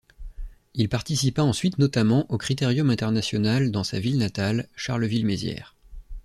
[0.73, 5.75] Il participa ensuite notamment au Critérium international dans sa ville natale, Charleville-Mézières.